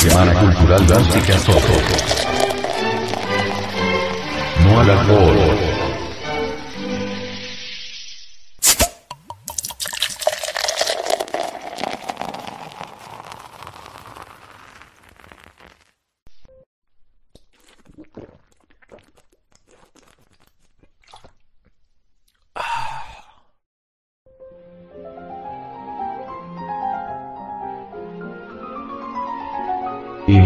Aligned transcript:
Semana 0.00 0.32
Cultural 0.32 0.86
Báltica 0.86 1.38
Soto. 1.38 1.74
No 4.64 4.80
al 4.80 4.90
alcohol. 4.90 5.69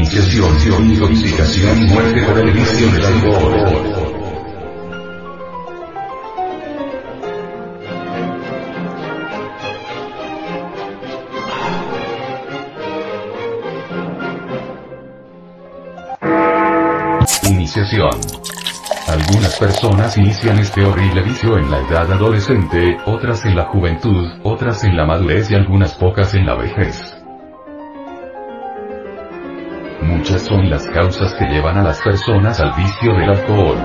Iniciación, 0.04 0.90
intoxicación 0.90 1.82
y 1.82 1.86
muerte 1.86 2.22
por 2.24 2.38
el 2.38 2.52
vicio 2.52 2.92
del 2.92 3.06
alcohol. 3.06 3.54
Iniciación. 17.48 18.10
Algunas 19.08 19.56
personas 19.58 20.18
inician 20.18 20.58
este 20.58 20.84
horrible 20.84 21.22
vicio 21.22 21.56
en 21.56 21.70
la 21.70 21.78
edad 21.78 22.12
adolescente, 22.12 22.98
otras 23.06 23.46
en 23.46 23.56
la 23.56 23.64
juventud, 23.64 24.28
otras 24.42 24.84
en 24.84 24.98
la 24.98 25.06
madurez 25.06 25.50
y 25.50 25.54
algunas 25.54 25.94
pocas 25.94 26.34
en 26.34 26.44
la 26.44 26.56
vejez. 26.56 27.13
Muchas 30.04 30.42
son 30.42 30.68
las 30.68 30.86
causas 30.88 31.34
que 31.34 31.46
llevan 31.46 31.78
a 31.78 31.82
las 31.82 32.00
personas 32.00 32.60
al 32.60 32.72
vicio 32.76 33.14
del 33.14 33.30
alcohol. 33.30 33.78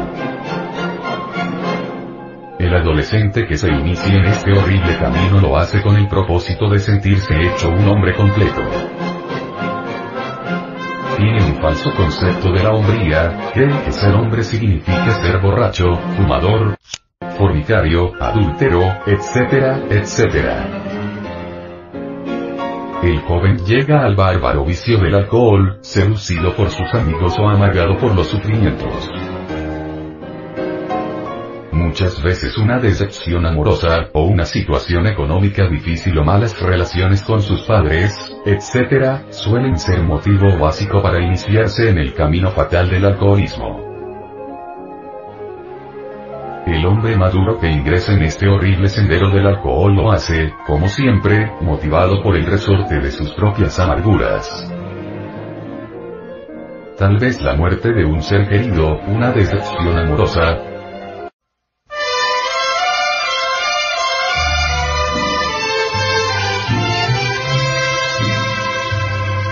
El 2.59 2.75
adolescente 2.75 3.47
que 3.47 3.57
se 3.57 3.69
inicia 3.69 4.15
en 4.15 4.25
este 4.25 4.51
horrible 4.51 4.97
camino 4.97 5.39
lo 5.39 5.57
hace 5.57 5.81
con 5.81 5.95
el 5.95 6.09
propósito 6.09 6.69
de 6.69 6.79
sentirse 6.79 7.33
hecho 7.35 7.69
un 7.69 7.87
hombre 7.87 8.13
completo. 8.15 8.61
Tiene 11.17 11.43
un 11.43 11.61
falso 11.61 11.89
concepto 11.95 12.51
de 12.51 12.63
la 12.63 12.71
hombría, 12.71 13.51
cree 13.53 13.81
que 13.83 13.91
ser 13.91 14.13
hombre 14.13 14.43
significa 14.43 15.11
ser 15.21 15.39
borracho, 15.39 15.95
fumador, 16.17 16.77
fornicario, 17.37 18.11
adúltero, 18.21 18.81
etcétera, 19.05 19.81
etcétera. 19.89 20.78
El 23.01 23.21
joven 23.21 23.57
llega 23.65 24.03
al 24.03 24.15
bárbaro 24.15 24.65
vicio 24.65 24.99
del 24.99 25.15
alcohol, 25.15 25.77
seducido 25.79 26.53
por 26.53 26.69
sus 26.69 26.93
amigos 26.93 27.33
o 27.39 27.47
amargado 27.47 27.97
por 27.97 28.13
los 28.13 28.27
sufrimientos. 28.27 29.09
Muchas 31.71 32.21
veces 32.21 32.57
una 32.57 32.77
decepción 32.77 33.45
amorosa, 33.45 34.09
o 34.11 34.25
una 34.25 34.43
situación 34.43 35.07
económica 35.07 35.65
difícil 35.69 36.17
o 36.17 36.25
malas 36.25 36.59
relaciones 36.59 37.23
con 37.23 37.41
sus 37.41 37.61
padres, 37.61 38.13
etc., 38.45 39.21
suelen 39.29 39.79
ser 39.79 40.03
motivo 40.03 40.57
básico 40.59 41.01
para 41.01 41.21
iniciarse 41.21 41.89
en 41.89 41.99
el 41.99 42.13
camino 42.13 42.51
fatal 42.51 42.89
del 42.89 43.05
alcoholismo. 43.05 43.88
El 46.69 46.85
hombre 46.85 47.17
maduro 47.17 47.59
que 47.59 47.67
ingresa 47.67 48.13
en 48.13 48.21
este 48.21 48.47
horrible 48.47 48.89
sendero 48.89 49.31
del 49.31 49.47
alcohol 49.47 49.91
lo 49.95 50.11
hace, 50.11 50.53
como 50.67 50.87
siempre, 50.87 51.51
motivado 51.61 52.21
por 52.21 52.35
el 52.35 52.45
resorte 52.45 52.99
de 52.99 53.09
sus 53.09 53.31
propias 53.31 53.79
amarguras. 53.79 54.71
Tal 56.95 57.17
vez 57.17 57.41
la 57.41 57.55
muerte 57.55 57.91
de 57.91 58.05
un 58.05 58.21
ser 58.21 58.47
querido, 58.47 58.99
una 59.07 59.31
decepción 59.31 59.97
amorosa, 59.97 60.59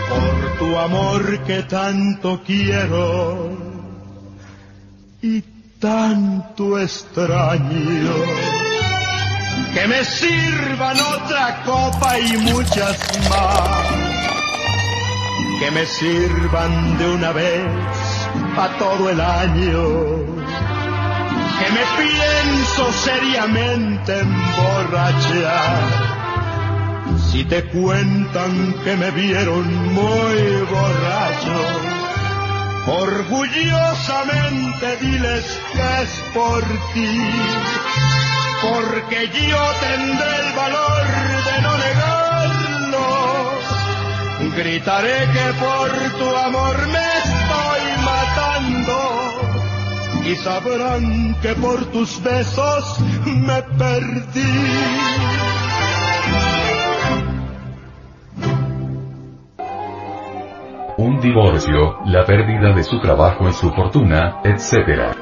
Por 0.07 0.57
tu 0.59 0.77
amor 0.77 1.43
que 1.45 1.63
tanto 1.63 2.41
quiero 2.45 3.49
y 5.19 5.56
tanto 5.79 6.79
extraño. 6.79 8.13
Que 9.73 9.87
me 9.87 10.03
sirvan 10.03 10.97
otra 10.99 11.63
copa 11.65 12.19
y 12.19 12.37
muchas 12.37 12.97
más. 13.29 13.69
Que 15.59 15.71
me 15.71 15.85
sirvan 15.85 16.97
de 16.97 17.09
una 17.09 17.31
vez 17.31 17.65
a 18.57 18.69
todo 18.79 19.09
el 19.09 19.21
año. 19.21 20.25
Que 21.59 21.71
me 21.71 21.85
pienso 21.97 22.91
seriamente 22.93 24.19
emborrachar. 24.19 26.07
Si 27.31 27.43
te 27.43 27.63
cuentan 27.65 28.73
que 28.83 28.95
me 28.95 29.11
vieron 29.11 29.93
muy 29.93 30.65
borracho 30.71 30.86
Orgullosamente 33.29 34.95
diles 35.01 35.59
que 35.73 36.01
es 36.03 36.09
por 36.33 36.63
ti, 36.93 37.13
porque 38.61 39.27
yo 39.27 39.63
tendré 39.81 40.35
el 40.47 40.55
valor 40.55 41.05
de 41.45 41.61
no 41.61 41.77
negarlo. 41.77 43.05
Gritaré 44.55 45.27
que 45.33 45.53
por 45.59 45.89
tu 46.19 46.35
amor 46.37 46.87
me 46.87 47.07
estoy 47.23 47.81
matando 48.05 48.97
y 50.23 50.35
sabrán 50.37 51.35
que 51.41 51.53
por 51.55 51.85
tus 51.87 52.23
besos 52.23 52.97
me 53.25 53.61
perdí. 53.77 55.46
Divorcio, 61.21 61.99
la 62.05 62.25
pérdida 62.25 62.73
de 62.73 62.83
su 62.83 62.99
trabajo 62.99 63.47
y 63.47 63.53
su 63.53 63.71
fortuna, 63.71 64.41
etc. 64.43 65.15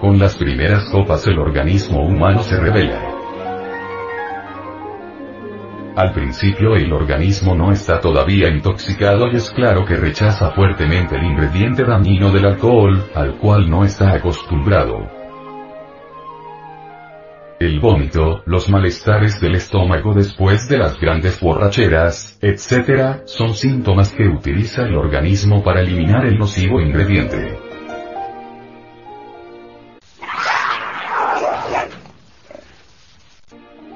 Con 0.00 0.18
las 0.18 0.36
primeras 0.36 0.88
copas 0.90 1.26
el 1.26 1.38
organismo 1.38 2.02
humano 2.02 2.42
se 2.42 2.58
revela. 2.58 3.00
Al 5.94 6.12
principio 6.12 6.74
el 6.74 6.92
organismo 6.92 7.54
no 7.54 7.70
está 7.70 8.00
todavía 8.00 8.48
intoxicado 8.48 9.30
y 9.30 9.36
es 9.36 9.50
claro 9.50 9.84
que 9.84 9.96
rechaza 9.96 10.50
fuertemente 10.52 11.16
el 11.16 11.24
ingrediente 11.24 11.84
dañino 11.84 12.32
del 12.32 12.46
alcohol, 12.46 13.10
al 13.14 13.36
cual 13.36 13.68
no 13.68 13.84
está 13.84 14.14
acostumbrado. 14.14 15.21
El 17.62 17.78
vómito, 17.78 18.42
los 18.44 18.68
malestares 18.68 19.40
del 19.40 19.54
estómago 19.54 20.14
después 20.14 20.68
de 20.68 20.78
las 20.78 20.98
grandes 20.98 21.38
borracheras, 21.38 22.36
etc., 22.42 23.22
son 23.24 23.54
síntomas 23.54 24.12
que 24.12 24.26
utiliza 24.26 24.82
el 24.82 24.96
organismo 24.96 25.62
para 25.62 25.80
eliminar 25.80 26.26
el 26.26 26.40
nocivo 26.40 26.80
ingrediente. 26.80 27.56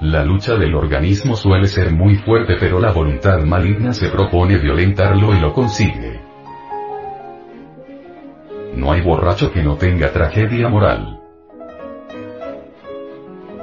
La 0.00 0.25
lucha 0.25 0.54
del 0.54 0.72
organismo 0.77 1.34
suele 1.34 1.66
ser 1.66 1.91
muy 1.91 2.15
fuerte 2.19 2.54
pero 2.60 2.78
la 2.78 2.93
voluntad 2.93 3.41
maligna 3.41 3.93
se 3.93 4.10
propone 4.10 4.59
violentarlo 4.59 5.34
y 5.34 5.41
lo 5.41 5.53
consigue. 5.53 6.21
No 8.77 8.93
hay 8.93 9.00
borracho 9.00 9.50
que 9.50 9.65
no 9.65 9.75
tenga 9.75 10.12
tragedia 10.12 10.69
moral. 10.69 11.16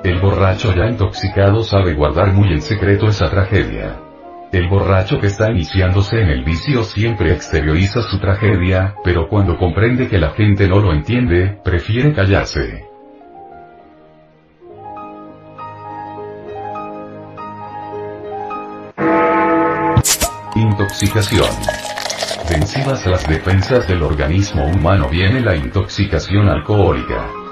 El 0.04 0.20
borracho 0.20 0.76
ya 0.76 0.88
intoxicado 0.88 1.64
sabe 1.64 1.94
guardar 1.94 2.34
muy 2.34 2.52
en 2.52 2.62
secreto 2.62 3.08
esa 3.08 3.30
tragedia. 3.30 4.02
El 4.52 4.68
borracho 4.68 5.18
que 5.22 5.28
está 5.28 5.50
iniciándose 5.50 6.20
en 6.20 6.30
el 6.30 6.44
vicio 6.44 6.84
siempre 6.84 7.32
exterioriza 7.32 8.02
su 8.02 8.20
tragedia, 8.20 8.96
pero 9.04 9.30
cuando 9.30 9.58
comprende 9.58 10.10
que 10.10 10.20
la 10.20 10.32
gente 10.32 10.68
no 10.68 10.80
lo 10.80 10.92
entiende, 10.92 11.58
prefiere 11.64 12.14
callarse. 12.14 12.86
Intoxicación. 20.56 21.50
Vencidas 22.50 23.08
las 23.08 23.26
defensas 23.26 23.88
del 23.88 24.04
organismo 24.04 24.66
humano 24.68 25.08
viene 25.10 25.40
la 25.40 25.56
intoxicación 25.56 26.50
alcohólica. 26.50 27.43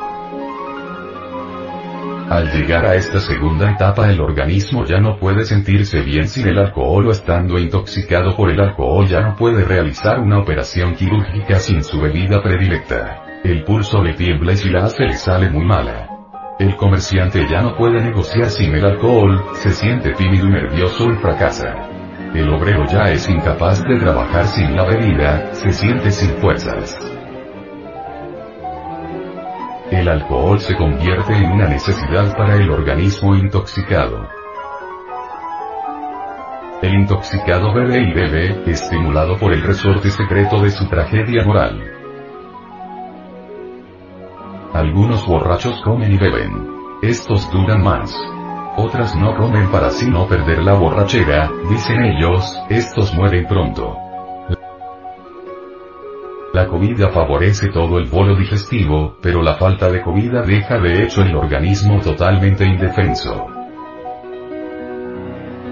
Al 2.31 2.49
llegar 2.49 2.85
a 2.85 2.95
esta 2.95 3.19
segunda 3.19 3.69
etapa 3.69 4.09
el 4.09 4.21
organismo 4.21 4.85
ya 4.85 5.01
no 5.01 5.17
puede 5.17 5.43
sentirse 5.43 5.99
bien 5.99 6.29
sin 6.29 6.47
el 6.47 6.59
alcohol 6.59 7.07
o 7.07 7.11
estando 7.11 7.59
intoxicado 7.59 8.37
por 8.37 8.49
el 8.49 8.61
alcohol 8.61 9.05
ya 9.05 9.19
no 9.19 9.35
puede 9.35 9.65
realizar 9.65 10.17
una 10.17 10.39
operación 10.39 10.95
quirúrgica 10.95 11.59
sin 11.59 11.83
su 11.83 11.99
bebida 11.99 12.41
predilecta. 12.41 13.25
El 13.43 13.65
pulso 13.65 14.01
le 14.01 14.13
tiembla 14.13 14.53
y 14.53 14.55
si 14.55 14.69
la 14.69 14.85
hace 14.85 15.03
le 15.03 15.15
sale 15.15 15.49
muy 15.49 15.65
mala. 15.65 16.07
El 16.57 16.77
comerciante 16.77 17.45
ya 17.49 17.61
no 17.63 17.75
puede 17.75 17.99
negociar 18.01 18.49
sin 18.49 18.75
el 18.75 18.85
alcohol, 18.85 19.43
se 19.55 19.71
siente 19.71 20.13
tímido 20.13 20.47
y 20.47 20.51
nervioso 20.51 21.11
y 21.11 21.15
fracasa. 21.15 21.89
El 22.33 22.47
obrero 22.47 22.85
ya 22.85 23.11
es 23.11 23.27
incapaz 23.27 23.83
de 23.83 23.99
trabajar 23.99 24.47
sin 24.47 24.73
la 24.73 24.85
bebida, 24.85 25.53
se 25.53 25.73
siente 25.73 26.09
sin 26.11 26.29
fuerzas. 26.37 26.97
El 29.91 30.07
alcohol 30.07 30.57
se 30.61 30.73
convierte 30.77 31.33
en 31.33 31.51
una 31.51 31.67
necesidad 31.67 32.33
para 32.37 32.55
el 32.55 32.71
organismo 32.71 33.35
intoxicado. 33.35 34.25
El 36.81 36.93
intoxicado 36.93 37.73
bebe 37.73 37.99
y 37.99 38.13
bebe, 38.13 38.71
estimulado 38.71 39.37
por 39.37 39.51
el 39.51 39.61
resorte 39.61 40.09
secreto 40.09 40.61
de 40.61 40.71
su 40.71 40.87
tragedia 40.87 41.43
moral. 41.43 41.83
Algunos 44.73 45.27
borrachos 45.27 45.81
comen 45.83 46.13
y 46.13 46.17
beben. 46.17 46.69
Estos 47.01 47.51
duran 47.51 47.83
más. 47.83 48.15
Otras 48.77 49.13
no 49.17 49.35
comen 49.35 49.69
para 49.71 49.87
así 49.87 50.09
no 50.09 50.25
perder 50.25 50.63
la 50.63 50.75
borrachera, 50.75 51.51
dicen 51.69 52.01
ellos, 52.05 52.57
estos 52.69 53.13
mueren 53.13 53.45
pronto. 53.45 54.10
La 56.53 56.67
comida 56.67 57.09
favorece 57.11 57.69
todo 57.69 57.97
el 57.97 58.09
bolo 58.09 58.35
digestivo, 58.35 59.15
pero 59.21 59.41
la 59.41 59.55
falta 59.55 59.89
de 59.89 60.01
comida 60.01 60.41
deja 60.41 60.79
de 60.79 61.03
hecho 61.03 61.21
el 61.21 61.33
organismo 61.33 62.01
totalmente 62.01 62.65
indefenso. 62.65 63.47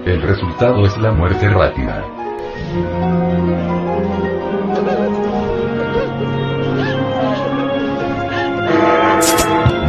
El 0.06 0.22
resultado 0.22 0.86
es 0.86 0.96
la 0.96 1.12
muerte 1.12 1.50
rápida. 1.50 2.02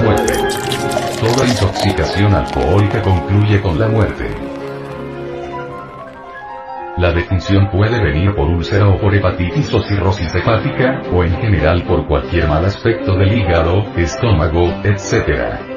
Muerte. 0.03 0.33
Toda 1.21 1.47
intoxicación 1.47 2.35
alcohólica 2.35 3.01
concluye 3.01 3.61
con 3.61 3.79
la 3.79 3.87
muerte. 3.87 4.50
La 6.97 7.13
defunción 7.13 7.69
puede 7.71 8.03
venir 8.03 8.35
por 8.35 8.49
úlcera 8.49 8.89
o 8.89 8.99
por 8.99 9.15
hepatitis 9.15 9.73
o 9.73 9.81
cirrosis 9.81 10.35
hepática, 10.35 11.01
o 11.11 11.23
en 11.23 11.31
general 11.37 11.83
por 11.83 12.05
cualquier 12.05 12.47
mal 12.49 12.65
aspecto 12.65 13.15
del 13.15 13.31
hígado, 13.37 13.85
estómago, 13.95 14.67
etc. 14.83 15.71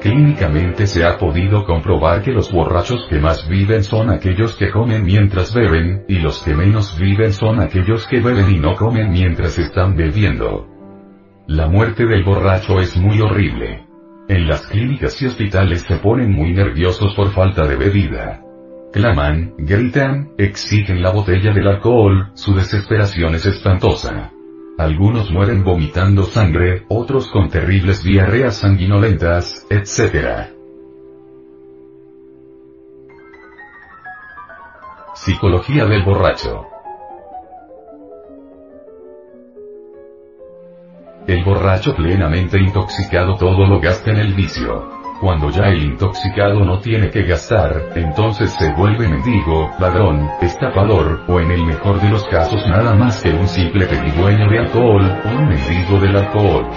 Clínicamente 0.00 0.86
se 0.86 1.04
ha 1.04 1.18
podido 1.18 1.64
comprobar 1.64 2.22
que 2.22 2.32
los 2.32 2.50
borrachos 2.50 3.06
que 3.08 3.20
más 3.20 3.48
viven 3.48 3.84
son 3.84 4.10
aquellos 4.10 4.56
que 4.56 4.70
comen 4.70 5.04
mientras 5.04 5.54
beben, 5.54 6.04
y 6.08 6.18
los 6.18 6.42
que 6.42 6.54
menos 6.54 6.98
viven 6.98 7.32
son 7.32 7.60
aquellos 7.60 8.06
que 8.08 8.20
beben 8.20 8.50
y 8.50 8.58
no 8.58 8.74
comen 8.74 9.12
mientras 9.12 9.56
están 9.58 9.94
bebiendo. 9.94 10.66
La 11.46 11.68
muerte 11.68 12.06
del 12.06 12.24
borracho 12.24 12.80
es 12.80 12.96
muy 12.96 13.20
horrible. 13.20 13.86
En 14.28 14.48
las 14.48 14.66
clínicas 14.66 15.20
y 15.22 15.26
hospitales 15.26 15.82
se 15.82 15.96
ponen 15.96 16.32
muy 16.32 16.52
nerviosos 16.52 17.14
por 17.14 17.30
falta 17.32 17.66
de 17.66 17.76
bebida. 17.76 18.40
Claman, 18.92 19.54
gritan, 19.56 20.32
exigen 20.36 21.00
la 21.00 21.12
botella 21.12 21.52
del 21.52 21.68
alcohol, 21.68 22.32
su 22.34 22.54
desesperación 22.54 23.36
es 23.36 23.46
espantosa. 23.46 24.32
Algunos 24.78 25.30
mueren 25.30 25.62
vomitando 25.62 26.24
sangre, 26.24 26.86
otros 26.88 27.30
con 27.30 27.48
terribles 27.48 28.02
diarreas 28.02 28.56
sanguinolentas, 28.56 29.64
etc. 29.70 30.50
Psicología 35.14 35.84
del 35.84 36.02
borracho. 36.02 36.66
El 41.28 41.44
borracho 41.44 41.94
plenamente 41.94 42.58
intoxicado 42.58 43.36
todo 43.36 43.66
lo 43.66 43.78
gasta 43.80 44.10
en 44.10 44.16
el 44.16 44.34
vicio. 44.34 44.99
Cuando 45.20 45.50
ya 45.50 45.64
el 45.64 45.82
intoxicado 45.82 46.64
no 46.64 46.78
tiene 46.78 47.10
que 47.10 47.24
gastar, 47.24 47.92
entonces 47.94 48.54
se 48.54 48.72
vuelve 48.72 49.06
mendigo, 49.06 49.70
ladrón, 49.78 50.30
estafador, 50.40 51.24
o 51.28 51.38
en 51.40 51.50
el 51.50 51.62
mejor 51.66 52.00
de 52.00 52.08
los 52.08 52.24
casos 52.24 52.66
nada 52.66 52.94
más 52.94 53.22
que 53.22 53.28
un 53.28 53.46
simple 53.46 53.84
pedigüeño 53.84 54.48
de 54.48 54.58
alcohol, 54.60 55.02
un 55.26 55.48
mendigo 55.48 56.00
del 56.00 56.16
alcohol. 56.16 56.70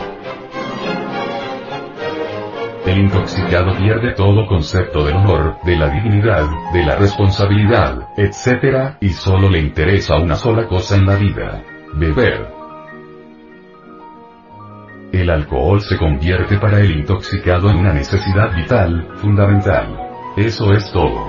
El 2.86 2.98
intoxicado 2.98 3.78
pierde 3.78 4.14
todo 4.14 4.46
concepto 4.46 5.06
del 5.06 5.16
honor, 5.16 5.56
de 5.64 5.78
la 5.78 5.88
dignidad, 5.88 6.46
de 6.74 6.86
la 6.86 6.98
responsabilidad, 6.98 8.10
etc., 8.18 8.98
y 9.00 9.10
solo 9.10 9.50
le 9.50 9.60
interesa 9.60 10.18
una 10.18 10.36
sola 10.36 10.68
cosa 10.68 10.98
en 10.98 11.06
la 11.06 11.16
vida. 11.16 11.64
Beber. 11.94 12.63
El 15.14 15.30
alcohol 15.30 15.80
se 15.80 15.96
convierte 15.96 16.58
para 16.58 16.80
el 16.80 16.90
intoxicado 16.90 17.70
en 17.70 17.78
una 17.78 17.94
necesidad 17.94 18.52
vital, 18.56 19.10
fundamental. 19.18 19.96
Eso 20.36 20.74
es 20.74 20.92
todo. 20.92 21.28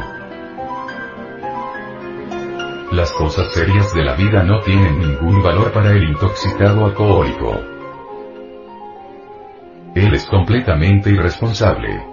Las 2.92 3.12
cosas 3.12 3.52
serias 3.52 3.92
de 3.92 4.02
la 4.02 4.14
vida 4.14 4.42
no 4.42 4.60
tienen 4.60 4.98
ningún 4.98 5.42
valor 5.42 5.70
para 5.70 5.90
el 5.90 6.02
intoxicado 6.02 6.86
alcohólico. 6.86 7.60
Él 9.94 10.14
es 10.14 10.24
completamente 10.30 11.10
irresponsable. 11.10 12.06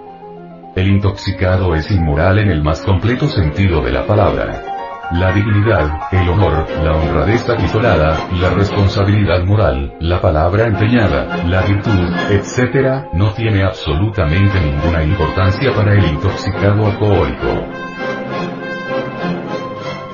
El 0.76 0.88
intoxicado 0.88 1.74
es 1.74 1.90
inmoral 1.90 2.38
en 2.38 2.50
el 2.50 2.62
más 2.62 2.82
completo 2.82 3.28
sentido 3.28 3.80
de 3.80 3.92
la 3.92 4.06
palabra. 4.06 4.71
La 5.10 5.30
dignidad, 5.32 6.08
el 6.10 6.28
honor, 6.28 6.66
la 6.82 6.92
honradez 6.92 7.46
acrisolada, 7.50 8.16
la 8.40 8.50
responsabilidad 8.50 9.44
moral, 9.44 9.94
la 10.00 10.20
palabra 10.22 10.66
empeñada, 10.66 11.44
la 11.44 11.60
virtud, 11.62 12.08
etc., 12.30 13.08
no 13.12 13.32
tiene 13.34 13.62
absolutamente 13.62 14.58
ninguna 14.58 15.02
importancia 15.02 15.70
para 15.74 15.92
el 15.92 16.04
intoxicado 16.06 16.86
alcohólico. 16.86 17.66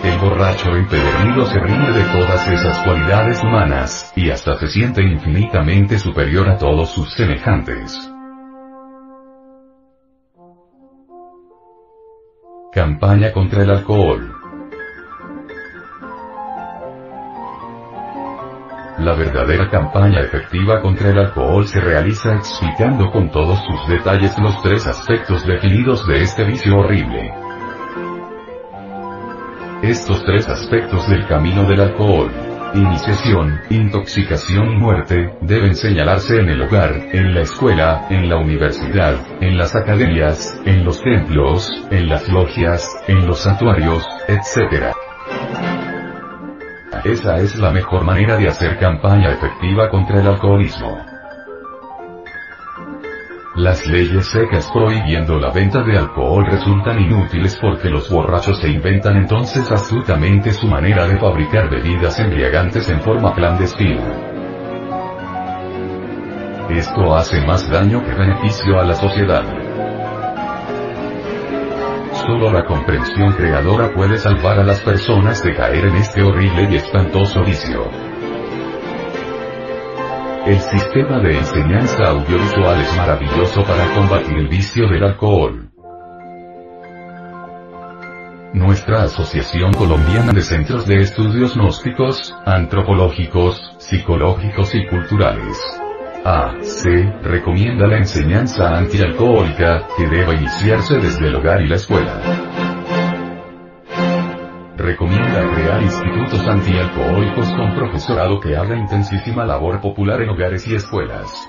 El 0.03 0.19
borracho 0.19 0.75
empedernido 0.75 1.47
se 1.47 1.61
ríe 1.61 1.93
de 1.93 2.05
todas 2.05 2.49
esas 2.49 2.79
cualidades 2.85 3.41
humanas, 3.45 4.13
y 4.17 4.31
hasta 4.31 4.57
se 4.59 4.67
siente 4.67 5.03
infinitamente 5.03 5.99
superior 5.99 6.49
a 6.49 6.59
todos 6.59 6.89
sus 6.89 7.13
semejantes. 7.13 8.11
Campaña 12.73 13.33
contra 13.33 13.63
el 13.63 13.71
alcohol. 13.71 14.38
La 18.99 19.15
verdadera 19.15 19.71
campaña 19.71 20.21
efectiva 20.21 20.83
contra 20.83 21.11
el 21.11 21.19
alcohol 21.19 21.65
se 21.65 21.81
realiza 21.81 22.35
explicando 22.35 23.13
con 23.13 23.31
todos 23.31 23.61
sus 23.65 23.89
detalles 23.89 24.37
los 24.41 24.61
tres 24.61 24.89
aspectos 24.89 25.47
definidos 25.47 26.05
de 26.09 26.23
este 26.23 26.45
vicio 26.45 26.79
horrible. 26.79 27.33
Estos 29.85 30.25
tres 30.25 30.49
aspectos 30.49 31.09
del 31.09 31.29
camino 31.29 31.63
del 31.63 31.81
alcohol, 31.81 32.29
iniciación, 32.75 33.61
intoxicación 33.71 34.73
y 34.73 34.77
muerte, 34.77 35.33
deben 35.43 35.77
señalarse 35.77 36.41
en 36.41 36.49
el 36.49 36.63
hogar, 36.63 36.97
en 37.13 37.35
la 37.35 37.43
escuela, 37.43 38.09
en 38.11 38.29
la 38.29 38.39
universidad, 38.39 39.15
en 39.41 39.57
las 39.57 39.77
academias, 39.77 40.61
en 40.65 40.85
los 40.85 41.01
templos, 41.01 41.71
en 41.93 42.09
las 42.09 42.29
logias, 42.29 42.85
en 43.07 43.29
los 43.29 43.39
santuarios, 43.39 44.05
etc. 44.27 44.93
Esa 47.05 47.37
es 47.37 47.57
la 47.57 47.71
mejor 47.71 48.05
manera 48.05 48.37
de 48.37 48.49
hacer 48.49 48.79
campaña 48.79 49.33
efectiva 49.33 49.89
contra 49.89 50.21
el 50.21 50.27
alcoholismo. 50.27 50.99
Las 53.57 53.87
leyes 53.87 54.27
secas 54.27 54.71
prohibiendo 54.73 55.39
la 55.39 55.51
venta 55.51 55.83
de 55.83 55.99
alcohol 55.99 56.47
resultan 56.47 57.01
inútiles 57.01 57.59
porque 57.61 57.89
los 57.91 58.09
borrachos 58.09 58.61
se 58.61 58.69
inventan 58.69 59.17
entonces 59.17 59.71
astutamente 59.71 60.53
su 60.53 60.69
manera 60.69 61.09
de 61.09 61.19
fabricar 61.19 61.69
bebidas 61.69 62.19
embriagantes 62.21 62.89
en 62.89 63.01
forma 63.01 63.35
clandestina. 63.35 64.29
Esto 66.71 67.17
hace 67.17 67.41
más 67.47 67.69
daño 67.69 68.05
que 68.05 68.15
beneficio 68.15 68.79
a 68.79 68.85
la 68.85 68.95
sociedad. 68.95 69.58
Solo 72.29 72.53
la 72.53 72.67
comprensión 72.67 73.33
creadora 73.33 73.91
puede 73.95 74.19
salvar 74.19 74.59
a 74.59 74.63
las 74.63 74.81
personas 74.81 75.43
de 75.43 75.55
caer 75.55 75.87
en 75.87 75.97
este 75.97 76.23
horrible 76.23 76.69
y 76.71 76.77
espantoso 76.77 77.43
vicio. 77.43 77.91
El 80.45 80.61
sistema 80.61 81.21
de 81.21 81.39
enseñanza 81.39 82.11
audiovisual 82.11 82.83
es 82.83 82.97
maravilloso 82.99 83.65
para 83.65 83.87
combatir 83.95 84.37
el 84.37 84.49
vicio 84.49 84.87
del 84.89 85.05
alcohol. 85.05 85.71
Nuestra 88.53 89.05
Asociación 89.05 89.73
Colombiana 89.73 90.31
de 90.33 90.43
Centros 90.43 90.87
de 90.87 91.01
Estudios 91.01 91.57
Gnósticos, 91.57 92.37
Antropológicos, 92.45 93.59
Psicológicos 93.79 94.75
y 94.75 94.87
Culturales. 94.87 95.57
A.C. 96.25 96.91
recomienda 97.23 97.87
la 97.87 97.99
enseñanza 97.99 98.77
antialcohólica, 98.77 99.87
que 99.97 100.09
deba 100.09 100.35
iniciarse 100.35 100.97
desde 100.97 101.29
el 101.29 101.37
hogar 101.37 101.63
y 101.63 101.69
la 101.69 101.77
escuela. 101.77 102.21
Recomienda 104.77 105.55
crear 105.55 105.83
institutos 105.83 106.47
antialcohólicos 106.47 107.49
con 107.55 107.75
profesorado 107.75 108.41
que 108.41 108.57
haga 108.57 108.77
intensísima 108.77 109.45
labor 109.45 109.81
popular 109.81 110.21
en 110.23 110.31
hogares 110.31 110.67
y 110.69 110.75
escuelas. 110.75 111.49